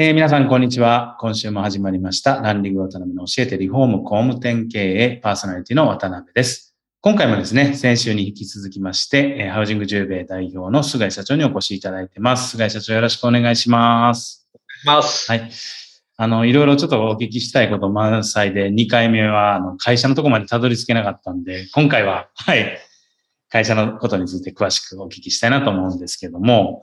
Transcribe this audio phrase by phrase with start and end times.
[0.00, 1.16] えー、皆さん、こんにちは。
[1.18, 2.40] 今週も始まりました。
[2.40, 6.76] ランディング渡辺の教えてリフォーム工務店経営パーソナリティの渡辺です。
[7.00, 12.50] 今回もですね、先週に引き続きまして、えー、ハウジング10米代表の菅井社長にお越しいただいてます。
[12.50, 14.48] 菅井社長よろしくお願いします。
[14.84, 15.28] ます。
[15.28, 15.50] はい。
[16.16, 22.78] あの、いろいろちょっとお聞きしたいこと満載で、2回目は、あの、会社のとこまでたどり着けなかったんで、今回は、はい、
[23.50, 26.80] 会社のことについて詳しくお聞きしたいなと思うんですけども、は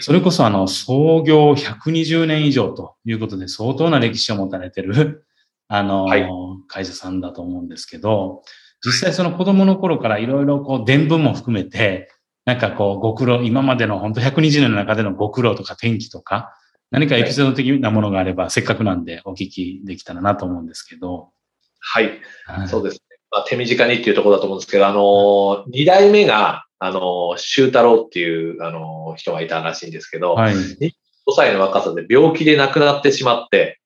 [0.00, 5.26] それこそあの、創業120年以上ということで相当な歴史を持たれてる、
[5.68, 6.28] あの、はい、
[6.68, 8.42] 会社さんだと思うんですけど、
[8.84, 12.10] 実際その子供の頃からいろいろこう伝聞も含めて、
[12.44, 16.54] なんかこうご苦労、今までの本当120年の中でのご苦労とか天気とか、
[16.90, 21.30] 何かエピソード的なものがあれば、せっかくなんでお聞きできたらなと思うんですけど。
[21.80, 22.20] はい。
[22.46, 23.00] はい、そうですね。
[23.30, 30.90] まあ、手短にっていうところだと思うんですけど、あの、二代目が、あの、修太郎っていう、あの、人がいたらしいんですけど、はい、25
[31.34, 33.80] 歳の若さで病気で亡くなってしまって、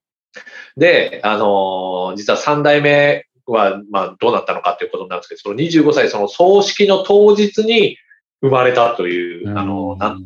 [0.76, 7.97] で、あの、実は三代目は、まあ、どうなったのかっていうことになるんですけど、その25歳、その葬式の当日に
[8.41, 10.25] 生まれたという、あの、なん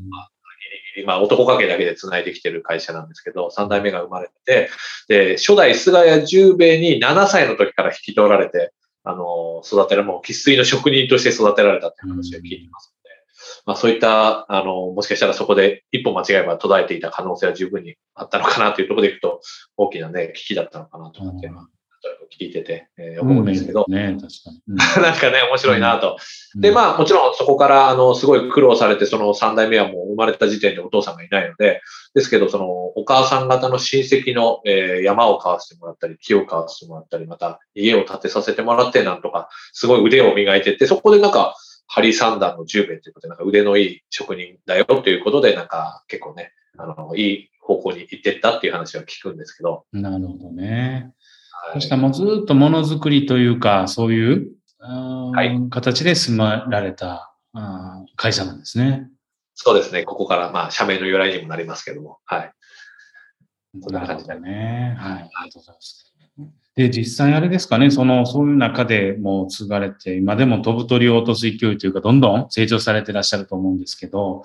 [1.06, 4.69] まあ、男家系だけで繋いできてる会社なんですけど、三代目が生まれて、
[5.09, 8.73] で、初代菅谷十兵衛に7歳の時から引き取られて、
[9.04, 13.10] あの、育てられ、もう生粋の職人として育てられたって話を聞いていますので、
[13.66, 19.40] まあそういった、あの、もしかしたらそこで一歩間違えば途絶えていた可能性は十分にあったのかなというところでいくと、
[19.76, 21.50] 大きなね、危機だったのかなと思って、
[22.38, 24.62] 聞いてて、えー、思うんですけど、ね、確かに。
[24.68, 26.16] うん、 なんかね、面白いなと。
[26.54, 31.80] うん、で、まあ、もちろんそこから、あの、すごい苦労されて、その3代目はもう生まれた時点でお父さんがいないので、
[32.14, 41.54] ですけど、その、お母さん方の親戚の、えー、山を買わせてもらったり、木を買わせてもらったり、また家を建てさせてもらって、なんとか、すごい腕を磨いてって、そこでなんか、
[41.86, 49.84] ハリー・サンダーの10名ということで、なんか腕のいい職人だよということで、なんか結構ね、あの、いい方向に行ってったっていう話は聞くんですけど。
[49.92, 51.12] なるほどね。
[51.72, 57.33] そしたらもうずっとものづくりというか、そういう、はい、形で住まられた
[58.16, 59.09] 会社なんですね。
[59.55, 60.05] そうですね。
[60.05, 62.19] ここからまあ社名の由来にもなりますけども。
[62.25, 62.53] はい。
[63.81, 64.97] こんな感じだね。
[64.99, 65.12] はい。
[65.12, 66.12] ありがとうございます。
[66.75, 74.44] で、実際あれですかね、その、そういう中でもう継がれて、今でも飛ぶ鳥を落とす勢いというか、どんどん成長されてらっしゃると思うんですけど、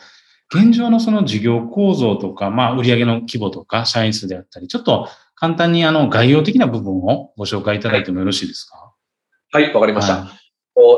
[0.53, 8.93] 現状のその事業構造とか、まあ、売上の規模とか、社員数であったり、ちょっと簡単にあの概要的な部分をご紹介いただいてもよろしいですか？
[9.51, 10.13] はい、わ、はい、かりました。
[10.15, 10.31] は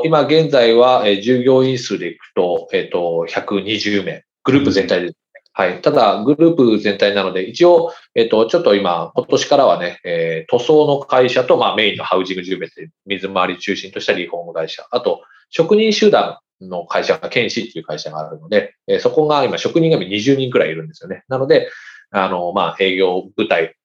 [0.04, 5.12] い、今現在は、え従業員数でいくと、えっ、ー、と、120名、グループ全体で、
[5.52, 5.82] はい。
[5.82, 21.24] ただ、グループ全体なので、一応、えっ、ー、と、ちょっと今、今年からはね、えー、塗装の会社と、まあ、メインのハウジング10名って、水回り中心としたリフォーム会社、あと、職人集団の会社が、ケンシっていう会社があるので、えー、そこが今、職人が20人くらいいるんですよね。
[21.28, 21.70] なので、
[22.10, 23.76] あの、まあ、営業部隊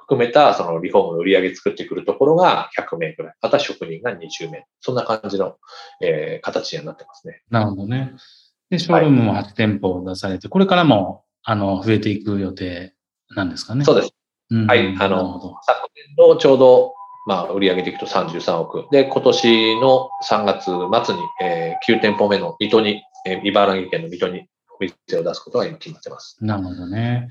[0.00, 3.34] 含めたそのリフォームの売り上げ作ってくるところが100名くらい。
[3.40, 4.64] あとは職人が20名。
[4.80, 5.56] そんな感じの、
[6.02, 7.42] えー、形になってますね。
[7.50, 8.14] なるほどね。
[8.70, 12.94] で、ショールームも8店舗出されて、はい、これからも、あの、増えていく予定
[13.34, 13.84] なんですかね？
[13.84, 14.14] そうです。
[14.50, 14.96] うん、はい。
[14.98, 15.88] あの、昨
[16.18, 16.94] 年のちょうど、
[17.26, 18.86] まあ、売上でいくと33億。
[18.90, 26.36] で、今年の3月末に、えー、9店舗目の水戸に、えー、茨城県の水戸にお店を出すことが今決まってます。
[26.40, 27.28] なるほどね。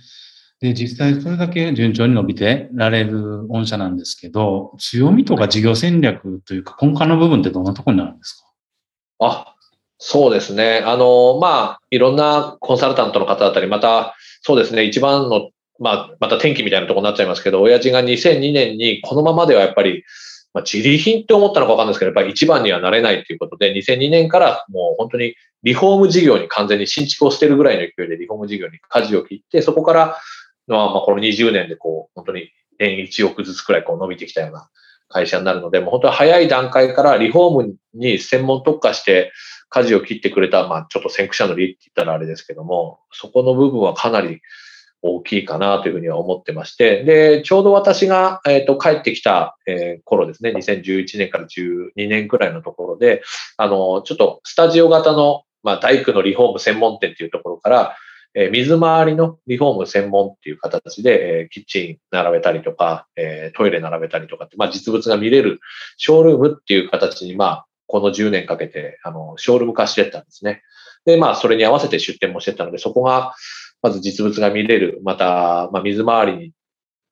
[0.61, 8.43] で、実際それだけ順調に伸びてられる御社なんですけど、強みとか事業戦略というか根幹の部分ってどんなところになるんです
[9.19, 9.25] か？
[9.25, 9.55] あ、
[9.97, 10.83] そうですね。
[10.85, 20.03] あの、まあ、いろんなコンサルタントの方だったり、また、そうですね、一番の、まあ、また天気みたいなところになっちゃいますけど、親父が2002年にこのままではやっぱり、
[20.53, 30.17] まあ、自利品って思ったのかわかんないですけど、やっぱり一番にはなれないということで、2002年からもう本当にリフォーム事業に完全に新築を捨てるぐらいの勢いでリフォーム事業に舵を切って、そこから
[30.69, 34.69] のはまあ、この20年でこう、本当に年1億ずつくらいこう伸びてきたような
[35.09, 39.31] 会社になるので、もう本当に早い段階からリフォームに専門特化して
[39.69, 44.41] 舵を切ってくれた、まあ、ちょっと先駆者の利って言ったらあれですけども、そこの部分はかなり
[45.01, 53.23] 大きいかなというふうには思ってまして、で、ちょうど私が、えっ、ー、と、帰ってきた、えー、頃ですね、2011年から12年くらいのところで、
[53.57, 57.95] あの、ちょっとスタジオ型の、まあ、大工のリフォーム専門店っていうところから、
[58.35, 65.59] え水回りのリフォーム専門っていう形で、えキッチン並べたりとか、えトイレ並べたりとかって、まあ、実物が見れる
[65.97, 70.61] ショールームっていう形に、まあ、この10年かけて、あの、ショールーム化してったんですね。
[71.05, 73.33] で、まあ、それに合わせて出店もしてたので、そこが、
[73.81, 76.51] まず実物が見れる、また、まあ、水回りに、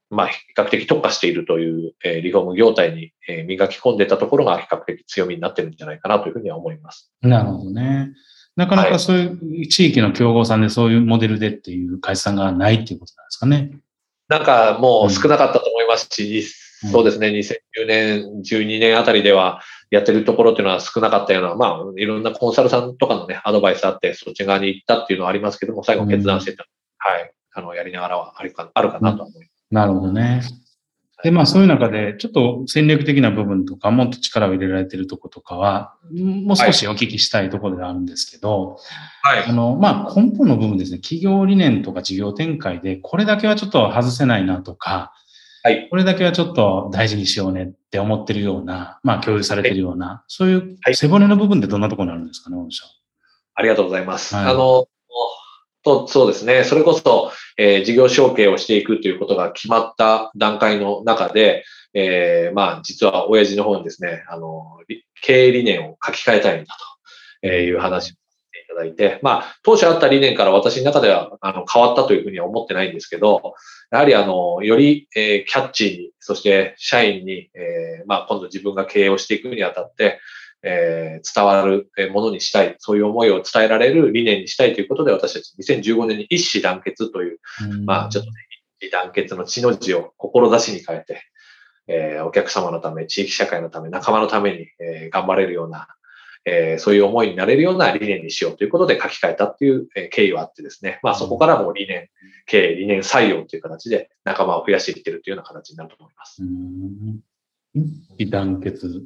[0.09, 7.11] まあ、比較的特化しているという、えリフォーム業態に、え磨き込んでたところが比較的強みになってるんじゃないかなというふうには思います。
[7.21, 8.13] なるほどね。
[8.57, 13.79] なかなかそういう地域の競合さんでそういうモデルでっていう会社さんがないっていうことなんですかね。
[14.27, 16.43] なんかもう少なかったと思いますし、
[16.83, 19.61] うん、そうですね、2010年、12年あたりでは
[19.91, 26.63] やってるところっていうのは少なかったような、まあ、いろんなコンサルさんとかのね、アドバイスあって、そっち側に行ったっていうのはありますけども、最後決断してた。
[26.63, 27.31] うん、はい。
[27.53, 29.65] あの、やりながらはあるかあるかなと思います。
[29.69, 30.41] なるほどね。
[31.23, 38.77] で、まあそういう中で、ちょっと戦略的な部分とか、もっと力を入れられてるとことかは、もう少しお聞きしたいところであるんですけど、
[39.23, 39.45] はい。
[39.45, 45.11] あの、まあ根本の部分ですね、企業理念とか事業展開で、これだけはちょっと外せないなとか、
[45.63, 45.87] はい。
[45.89, 52.85] これだけはちょっと大事にしようねって思ってるような、まあ共有されてるような、そういう背骨の部分ってどんなところになるんですかね、御社。
[53.55, 54.35] ありがとうございます。
[54.35, 54.87] はい、あの、
[55.87, 56.63] と、そうですね。
[56.63, 61.63] それこそ、えー、事業承継をしていくということが決まった段階の中で、
[61.93, 64.79] えー、まあ、実は親父の方にですね、あの、
[65.21, 66.75] 経営理念を書き換えたいんだ
[67.41, 73.53] という話をしていただいて、まあ、当初あった理念から私の中ではあの変わったというふうには思ってないんですけど、
[73.91, 80.19] やはりあの、より、えー、キャッチーに、そして社員に、えー、まあ、今度自分が経営をしていくにあたって、
[80.63, 87.39] えー、伝わるものにしたい、そういう思いを伝えられる理念にしたいということで、私たち2015年に一子団結という、
[87.79, 88.37] うまあちょっとね、
[88.79, 91.21] 一子団結の地の字を志に変えて、
[91.87, 95.87] えー、お客様のため、地域社会のため、仲間のために、えー、頑張れるような、
[96.45, 102.09] えー、そういう思いになれるような理念にしようということで書き換えたっていう、え経緯はあってですね、まあそこからも理念、
[102.45, 106.41] 経営、理念採用という形で仲間を増やしていってるというような形になると思います。
[108.17, 109.03] 一子団結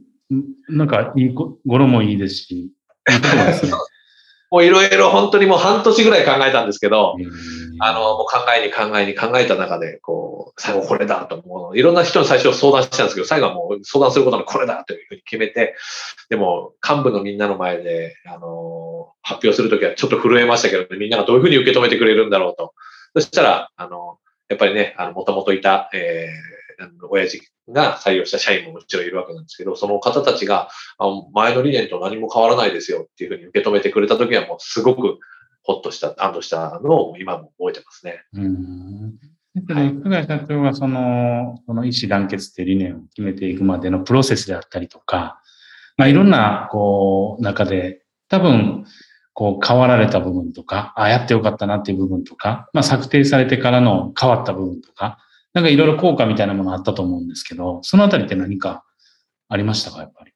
[0.70, 3.72] なんかいい語呂もいいですし、いいですね。
[4.52, 7.16] もういろいろ本当にもう半年ぐらい考えたんですけど、
[7.80, 11.78] あの、もう考えに考えに考えた中で、こう、最後これだと思う。
[11.78, 15.76] いろんな人に最初相談したんですけど、最後はもう相談することのこれだというふうに決めて、
[16.30, 22.74] でも幹部のみんなの前で、あの、発表するときはちょっと震えましたけど、みんながどういうふうに受け止めてくれるんだろうと。
[23.16, 24.18] そしたら、あの、
[24.50, 30.70] やっぱりね、あの、もともといた、えー、親父が採用した社員ももちろんいるわけなんですけど、その方たちが、
[31.34, 35.20] 前の理念と何も変わらないですよっていうふうに受け止めてくれたときはもうすごく
[35.64, 38.24] ほっとした、安堵したのを今も覚えてますね。
[38.34, 39.16] うん
[39.70, 45.42] はい、久谷社長がその、その意思団結っていう理念を決めていくまでのプロセスであったりとか、
[45.98, 48.86] まあいろんな、こう、中で、多分、
[49.34, 55.20] こう変わられた部分とか、ああ、やってよかったなっていう部分とか、まあ策定されてからの変わった部分とか、
[55.54, 58.84] なんかいろいろ効果みたいなものあったと思うんですけど、そのあたりって何か
[59.50, 60.32] ありましたか、やっぱり？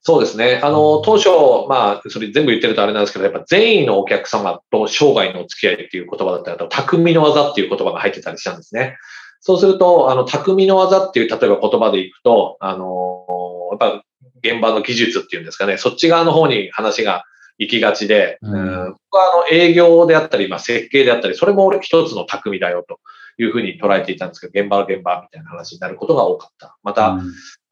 [0.00, 0.60] そうですね。
[0.62, 1.30] あの、当初、
[1.68, 8.96] まあ、それ全部言ってるとあれなんですけど、やっぱ善意のお客様と生涯のお付き合いっていう言葉だったりと、匠の技っていう言葉が入ってたりしたんですね。
[9.40, 13.26] そうすると、あの、匠の技っていう、例えば言葉でいくと、あの、
[13.72, 14.02] やっぱ
[14.44, 17.24] 現場の技術っていうんですかね、そっち側の方に話が
[17.58, 23.00] 行きがちで、うん、僕はあの営業であったり、まあ、設計であったり、それも一つの匠だよと
[23.38, 26.76] いうふうに捉えていたんですけど、現場の現場みたいな話になることが多かった。
[26.82, 27.24] また、うん、ま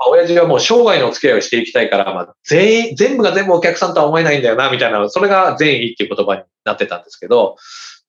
[0.06, 7.56] あ、親父はもう生涯のお付き合いをしていきたいから、まあ、全員、全部が全部お客さんとは思えないんだよな、みたいな、それが善意っていう言葉になってたんですけど、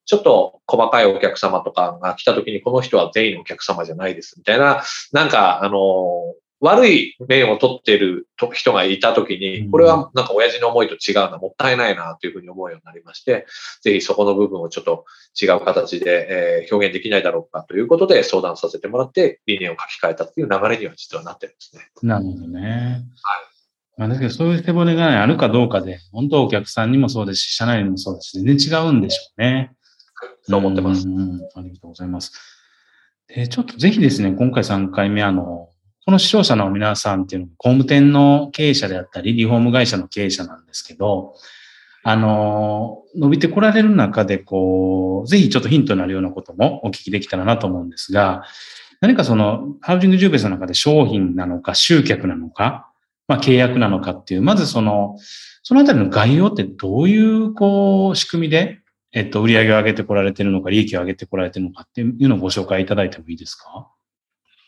[0.06, 13.46] ちょっと細かいお客様とかが来た時に、この人は全員のお客様じゃないです、みたいな、なんか、あの、悪い面を取っている人がいたときに、これはなんか親父の思いと違うな、もったいないなというふうに思うようになりまして、
[13.82, 15.06] ぜひそこの部分をちょっと
[15.40, 21.90] 違う形で、え表現できないだろうかということで相談させてもらって、理念を書き換えたという流れには実はなってるんですね。
[22.02, 22.62] なるほどね。
[22.62, 23.02] はい。
[23.98, 29.72] まあ、だけどそういう背骨が、ね、あるかどうかで、本当お客さんにもそうですし、社内にもそうですし、全然違うんでしょうね。
[30.44, 31.08] そう思ってます。
[31.08, 32.32] うんありがとうございます。
[33.28, 35.70] で、ちょっとぜひですね、今回3回目、あの、
[36.06, 41.34] この視聴者の皆さんっていうのは、工務店の経営者であったり、リフォーム会社の経営者なんですけど、
[42.04, 48.44] あの、伸びてこられる中で、こう、ぜひちょっとヒントになるようなこともお聞きできたらなと思うんですが、
[49.02, 52.88] 何かその、ハウジングジューベースの中で商品なのか、集客なのか、
[53.28, 55.18] まあ、契約なのかっていう、まずその、
[55.64, 58.78] そのあたりの概要ってどういう、こう、仕組みで、
[59.12, 63.88] えっと、売り上げを上げてこられてるのか、利益を上げてこられてるのかっていうのをご紹介いただいてもいいですか？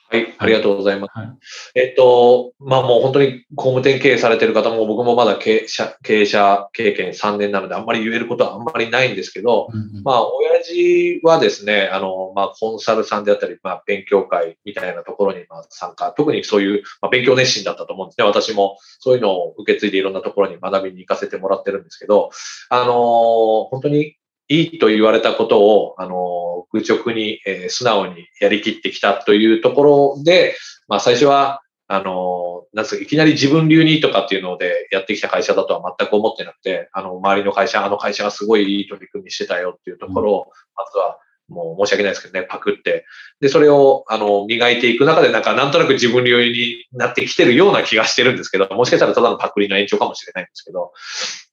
[0.09, 1.17] はい、ありがとうございます。
[1.17, 1.29] はい、
[1.75, 18.25] えっと、まあもう本当に工務店経営されてる方も僕もまだ経営者経営者経験3年なのであんまり言えることはあんまりないんですけど、うんうん、まあ親父はですね、あの、まあコンサルさんであったり、まあ勉強会みたいなところにまあ参加、特にそういう、まあ、勉強熱心だったと思うんですね。
[18.25, 22.29] 私もそういうのを受け継いでいろんなところに学びに行かせてもらってるんですけど、
[22.69, 24.16] あの、本当に
[24.49, 30.55] いいと言われたことを、あの、愚直に、えー、素直にやりきってきたというところで、
[30.87, 43.05] まあ最初は、あの、なんすか、いきなり自分流にとかっていうのでやってきた会社だとは全く思ってなくて、あの、周りの会社、あの会社がすごいいい取り組みしてたよっていうところを、まずは、もう申し訳ないですけどね、パクって。
[43.39, 50.91] で、それを、あの、磨いていく中で、なんか、なんとなく自分流になってきてるような気がしてるんですけど、もしかしたらただのパクリの延長かもしれないんですけど、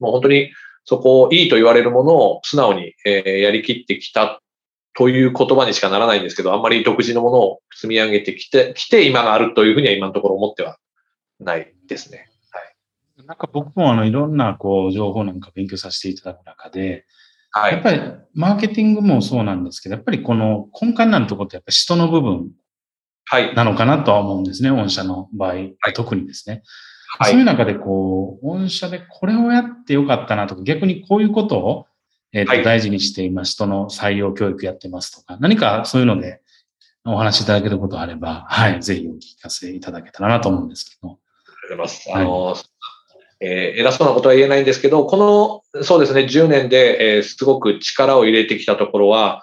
[0.00, 0.50] もう本当に、
[0.85, 4.41] そこをいいと言われるものを素直に、えー、やりきってきた
[4.97, 10.79] という言葉にしかならないんですけど、あんまり独自のものを積み上げてきて、きて今があるというふうには今のところ思っては
[11.41, 12.29] ないですね。
[12.50, 13.26] はい。
[13.26, 17.07] なんか僕もあのいろんなこう情報なんか勉強させていただく中で、
[17.50, 18.00] はい、やっぱり
[18.35, 22.50] マーケティングもそうなんですけど、やっぱりこの根幹になるところってやっぱ人の部分
[23.55, 26.62] なのかなとは思うんですね、御社の場合、はい、特にですね。
[27.18, 31.87] はい、そういう中でこう、御社でこれをやってよかったなとか、逆にこういうことを、
[32.33, 33.52] えーと、はい、大事にしています。
[33.52, 36.40] 人の採用教育やってますとか、何かそういうので
[37.04, 41.09] お話しいただけることあれば、はい、ぜひお聞かせいただけたらなと思うんですけど。
[41.09, 41.16] あ
[41.68, 42.11] りがとうございます。
[42.12, 42.56] あの、はい
[43.40, 49.42] えー、偉そうなことは言えないんですけど、この、そうですね、10年で、えー、すごく力を入れてきたところは、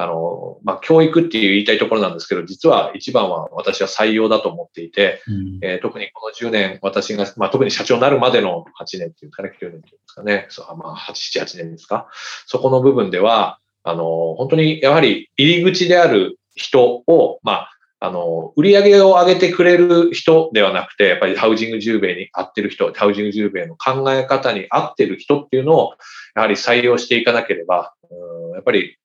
[0.00, 12.06] あの、まあ、教育っていう言いたいところなんですけど、実は一番は私は採用だと思っていて、うん、えー、特にこの10年、私が、まあ、特に社長になるまでの8年っていうかね、9年っていうんですかね、そうまあ、8、7、8年ですか。
[12.46, 25.94] そこの部分では、あの、本当にやはり入り口である人を、まあ、あの、売り上げを上げてくれる人ではなくて、やっぱりハウジング10米に合ってる人、ハウジング10米の考え方に合ってる人っていうのを、
[26.36, 28.98] やはり採用していかなければ、うんやっぱり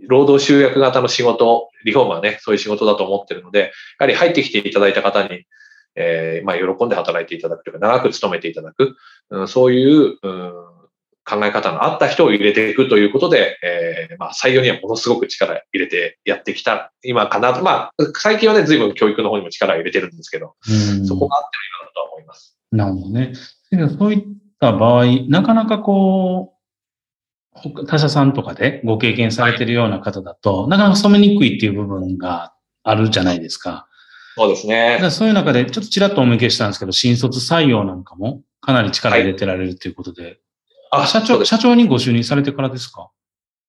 [0.00, 3.70] 労働集約型の仕事、リフォームはね、そういう仕事だと思ってるので、や
[4.00, 5.44] はり入ってきていただいた方に、
[5.94, 8.96] えー、まあ、喜んで働いていただくというか、長く勤めていただく、
[9.30, 10.52] うん、そういう、うん、
[11.24, 17.62] 考え方のあった人を入れていくということで、えー、まあ、採用にはものすごく力入れてやってきた、今かなと。
[17.62, 20.54] まあ、最近はね、随分教育の方にも力を入れてるんですけど、
[21.06, 22.58] そこが合ってるようだとは思います。
[22.72, 23.32] なるほどね。
[23.98, 24.22] そういっ
[24.58, 26.61] た場合、なかなかこう、
[27.86, 33.86] 他社さんとかでご経験されてるような方だと、なかなか染めにくいっていう部分があるじゃないですか。
[34.36, 34.98] そうですね。
[35.10, 40.22] そういう中で、ちょっとちらっとお向けしたんですけど、新卒採用なんかもかなり力入れてられるということで。
[40.90, 43.10] はい、あ、社長、社長にご就任されてからですか？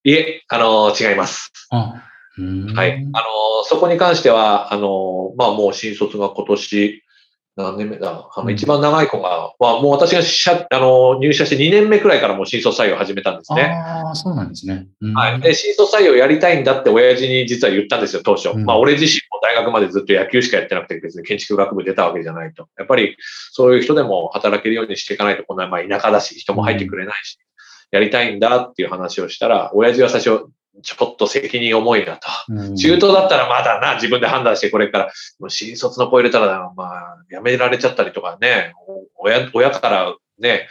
[0.06, 1.52] いえ、あの、違います。
[1.70, 2.02] あ
[2.76, 2.94] はい。
[2.94, 7.03] あの、そこに関しては、あの、まあもう新卒が今年
[7.56, 7.98] 何年目？
[7.98, 13.64] だあの、一番長い子が、まあ、もう私が社あの入社して2年目くらいからもう新卒採用始めたんですね。
[13.64, 14.88] ああ、そうなんですね。
[15.02, 15.42] うん、はい。
[15.42, 18.50] で、新卒採用やりたいんだって親父に実は言ったんですよ、当初。
[18.50, 22.68] うん、まあ、俺自身も大学までずっと野球しかやってなくて、別に建築学部出たわけじゃないと。
[22.78, 23.16] やっぱり、
[23.52, 27.38] そういう人でも働けるようにしていかないと、こんな、まあ、田舎だし、人も入ってくれないし、
[27.92, 30.48] やりたいんだっていう話をしたら、親父は最初、
[30.82, 32.28] ちょっと責任重いなと。
[32.76, 35.06] 中東だったらまだな、自分で判断してこれから、
[35.40, 38.74] もう新卒の子入れたら、まあ、辞められちゃったりとかね、
[39.18, 40.68] 親、親からね、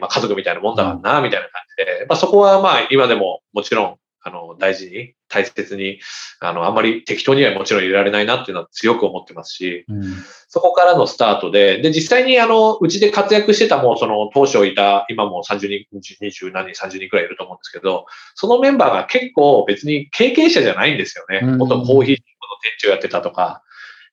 [0.00, 6.00] まあ、家族みたいなもんだからな、みたいな感じで、まあ、そこはまあ、今でももちろんあの、大事に、大切に、
[6.40, 10.02] あの、あんまり適当にはもちろん入れられないなっていうのは強く思ってますし、うん、
[10.48, 21.46] そこからのスタートで、で、実際にあの、うちで活躍してたもうその当初いた、今も30人、20何人、30人くらいいると思うんですけど、そのメンバーが結構別に経験者じゃないんですよね。
[21.56, 22.20] 元コーヒーの
[22.62, 23.62] 店長やってたとか、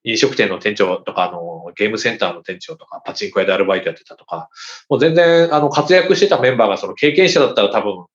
[0.04, 4.50] 飲食店の店長とか、あの、ゲームセンターの店長とか、パチンコ屋でアルバイトやってたとか、
[4.90, 8.06] もう全然、あの、活躍してたメンバーがその経験者だったら多分、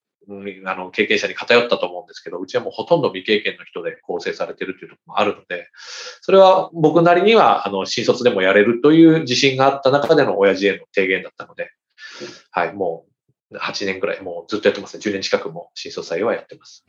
[0.66, 5.68] あの、経験者に偏ったと思うんですけど、うちはもうほとんど未経験の人で構成されてるっていうところもあるので、
[6.20, 11.70] それは僕なりには、あの、新卒でもやれるという自信があった中での親父への提言だったので、
[12.50, 13.06] はい、も
[13.50, 15.02] う8年ぐらい、もうずっとやってますね。
[15.02, 16.84] 10年近くも新卒採用はやってます。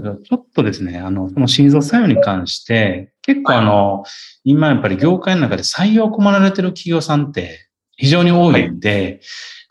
[0.00, 4.04] のちょっとですね、あの、その新卒採用に関して、結構あの、
[4.44, 7.67] 今やっぱり業界の中で採用困られてる企業さんって
[7.98, 9.20] 非常に多いんで、はい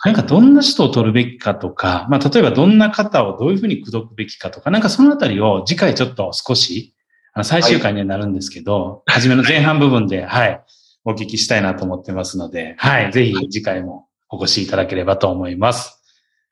[0.06, 6.94] なんかどんな人を取るべきかとか、まあ例えばどんな方をどういうふうに口説くべきかとか、なんかそのあたりを次回ちょっと少し、
[7.34, 10.64] あの最終回にはなるんですけど、はい、初めの前半部分で、はい、
[11.04, 16.02] お聞きしたいなと思ってますので、はい、ぜひ次回もお越しいただければと思います。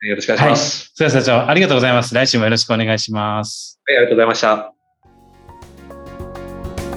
[0.02, 1.02] よろしくお願いします。
[1.02, 1.10] はい。
[1.10, 2.14] 社長、ありがとうございます。
[2.14, 3.80] 来週もよろしくお願いします。
[3.86, 4.72] はい、ありがとうございました。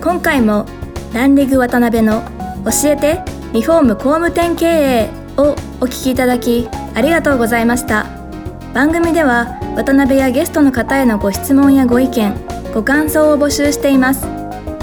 [0.01, 0.65] 今回も、
[1.13, 2.21] ランリグ渡辺の
[2.65, 8.05] 教えてリフォーム工務店経営をお聞きいただきありがとうございました。
[8.73, 12.35] 番組では渡辺やゲストの方へのご質問やご意見
[12.73, 14.27] ご感想を募集しています。
[14.27, 14.29] ウ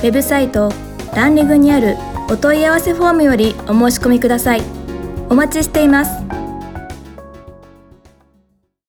[0.00, 0.72] ェブサイト
[1.14, 1.96] ランリグにある
[2.28, 4.62] お問い合わせフォームよりお申し込みください。
[5.30, 6.35] お待ちしています。